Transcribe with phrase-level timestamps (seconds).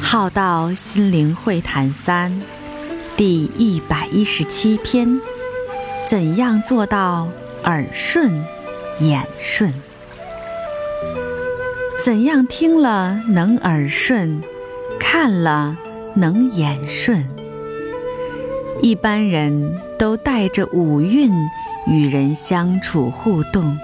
[0.00, 2.42] 浩道心灵会谈三
[3.16, 5.20] 第一百一十七篇：
[6.06, 7.28] 怎样做到
[7.62, 8.44] 耳顺
[8.98, 9.72] 眼顺？
[12.04, 14.40] 怎样听了能耳顺，
[14.98, 15.76] 看了
[16.14, 17.24] 能眼顺？
[18.82, 21.30] 一般人都带着五蕴
[21.86, 23.78] 与人相处互动，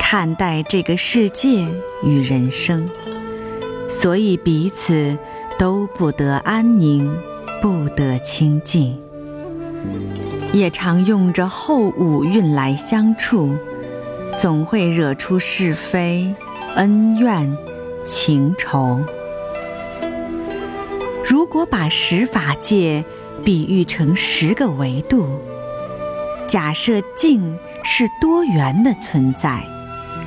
[0.00, 1.66] 看待这个世界
[2.02, 2.88] 与人生，
[3.88, 5.16] 所以彼此
[5.58, 7.10] 都不得安宁，
[7.60, 9.00] 不得清净，
[10.52, 13.56] 也常用着后五蕴来相处，
[14.38, 16.34] 总会惹出是非、
[16.76, 17.56] 恩怨、
[18.04, 19.00] 情仇。
[21.26, 23.02] 如果把十法界，
[23.42, 25.26] 比喻成十个维度，
[26.46, 29.62] 假设境是多元的存在，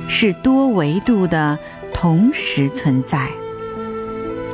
[0.08, 1.58] 是多维度的
[1.92, 3.28] 同时存在。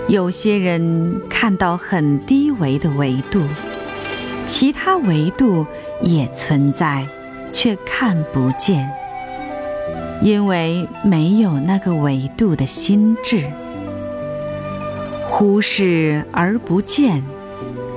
[0.09, 3.43] 有些人看到很低维的维度，
[4.47, 5.67] 其他维度
[6.01, 7.07] 也存在，
[7.53, 8.91] 却看不见，
[10.23, 13.51] 因为没有那个维度的心智，
[15.27, 17.23] 忽视而不见。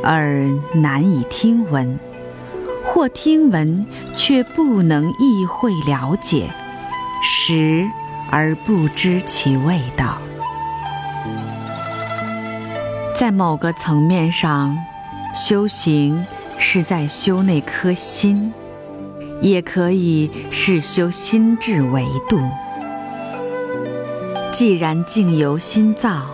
[0.04, 2.00] 而难以听闻，
[2.84, 6.50] 或听闻却不能意会了解，
[7.24, 7.88] 食
[8.32, 10.18] 而不知其味道。
[13.22, 14.76] 在某个层面上，
[15.36, 16.26] 修行
[16.58, 18.52] 是在修那颗心，
[19.44, 22.40] 也可以是修心智维度。
[24.52, 26.32] 既然境由心造，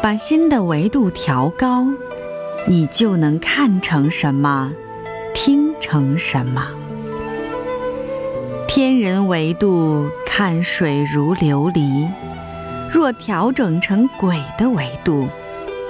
[0.00, 1.88] 把心的维度调高。
[2.68, 4.70] 你就能看成什么，
[5.34, 6.68] 听成什么。
[8.68, 12.06] 天人维度看水如琉璃，
[12.92, 15.26] 若调整成鬼的维度，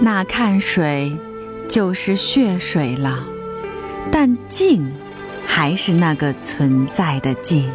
[0.01, 1.17] 那看水
[1.69, 3.27] 就是血水了。
[4.11, 4.93] 但静
[5.47, 7.71] 还是那个存在的静。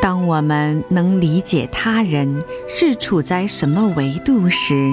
[0.00, 4.90] 当我们能理解他人是处在什么维度时，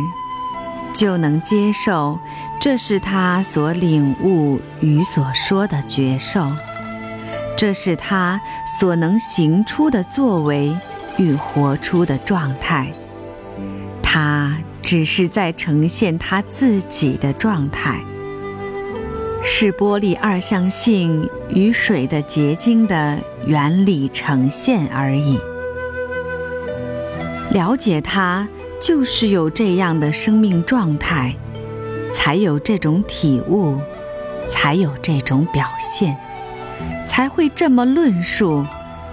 [0.93, 2.19] 就能接受，
[2.59, 6.51] 这是他所领悟与所说的觉受，
[7.55, 8.41] 这是他
[8.79, 10.75] 所能行出的作为
[11.17, 12.91] 与活出的状态。
[14.01, 14.55] 他
[14.89, 18.03] 只是在呈现他自己的状态，
[19.43, 25.37] 是玻璃二象性与水的结晶的原理呈现而已。
[27.51, 28.47] 了解他。
[28.81, 31.35] 就是有这样的生命状态，
[32.13, 33.77] 才有这种体悟，
[34.47, 36.17] 才有这种表现，
[37.05, 38.65] 才会这么论述，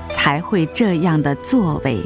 [0.09, 2.01] 才会这样的作为。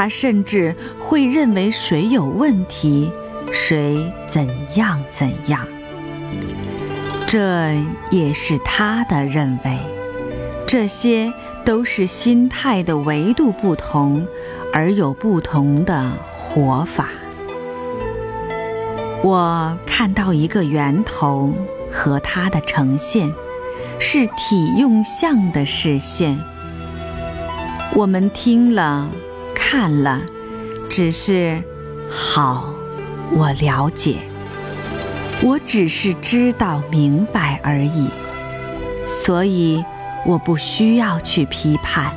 [0.00, 3.12] 他甚至会认为谁有问题，
[3.52, 5.68] 谁怎样怎样，
[7.26, 7.74] 这
[8.10, 9.78] 也是他的认为。
[10.66, 11.30] 这些
[11.66, 14.26] 都是心态的维度不同，
[14.72, 16.10] 而有不同的。
[16.48, 17.10] 活法，
[19.22, 21.52] 我看到一个源头
[21.92, 23.30] 和它的呈现，
[23.98, 26.38] 是体用相的视线。
[27.94, 29.06] 我们听了
[29.72, 30.20] 看了，
[30.88, 31.62] 只是
[32.10, 32.74] 好，
[33.30, 34.16] 我了解，
[35.44, 38.08] 我只是知道明白而已，
[39.06, 39.84] 所以
[40.26, 42.12] 我不需要去批判。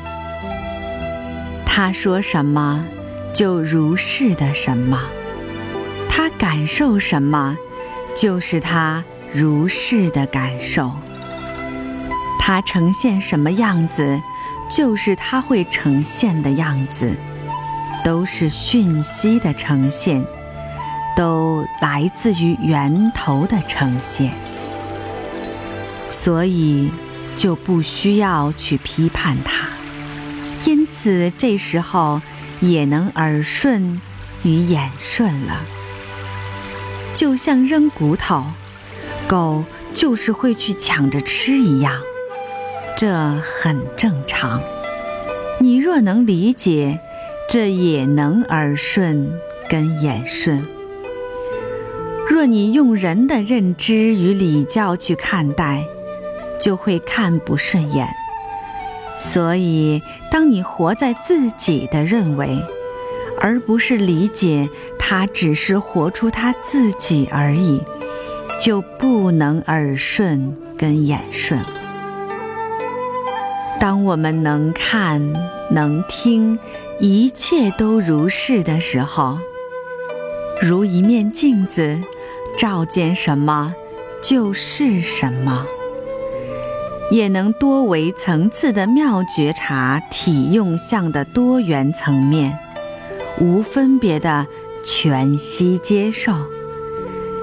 [1.64, 2.84] 他说什么？
[3.36, 5.00] 就如是的什么，
[6.10, 7.56] 他感受什么，
[8.16, 10.92] 就是他如是的感受。
[12.40, 14.20] 他呈现什么样子，
[14.72, 17.16] 就是他会呈现的样子，
[18.04, 20.24] 都是讯息的呈现，
[21.16, 24.32] 都来自于源头的呈现，
[26.10, 26.92] 所以
[27.38, 29.68] 就不需要去批判它。
[30.66, 32.22] 因此，这时候。
[32.62, 34.00] 也能耳顺
[34.44, 35.60] 与眼顺了，
[37.14, 38.46] 就像扔骨头，
[39.28, 41.94] 狗就是会去抢着吃一样，
[42.96, 44.62] 这很正常。
[45.60, 47.02] 你若能理解，
[47.54, 49.32] 这也能耳顺
[49.70, 50.66] 跟眼顺。
[52.28, 55.86] 若你用人的认知与礼教去看待，
[56.60, 58.08] 就会看不顺眼。
[59.20, 60.02] 所以，
[60.32, 62.58] 当你活在自己的认为，
[63.40, 64.68] 而不是理解
[64.98, 67.80] 他只是活出他自己而已，
[68.60, 71.62] 就不能耳顺跟眼顺。
[73.80, 75.22] 当我们能看
[75.70, 76.58] 能听，
[77.00, 79.38] 一切都如是的时候，
[80.62, 82.00] 如一面镜子，
[82.58, 83.74] 照见什么
[84.22, 85.66] 就是什么。
[87.12, 92.58] 也能多维层次的妙觉察体用相的多元层面，
[93.40, 94.48] 无分别的
[94.84, 96.34] 全息接受，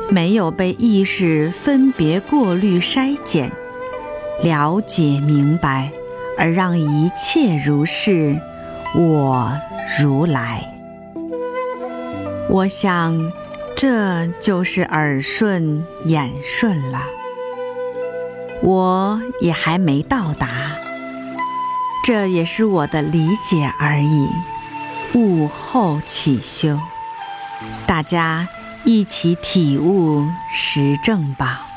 [0.09, 3.53] 没有被意识分别过滤筛减，
[4.43, 5.93] 了解明白，
[6.39, 8.41] 而让一切如是，
[8.95, 9.53] 我
[10.01, 10.65] 如来。
[12.49, 13.33] 我想，
[13.77, 17.01] 这就是耳顺眼顺了。
[18.63, 20.49] 我也还没到达，
[22.05, 24.29] 这也是我的理解而已。
[25.15, 26.79] 悟后起修，
[27.87, 28.49] 大家
[28.85, 31.69] 一起体悟实证吧。